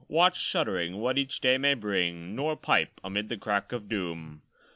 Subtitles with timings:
[0.07, 4.41] Watch, shuddering, what each day may bring: Nor 'pipe amid the crack of doom.'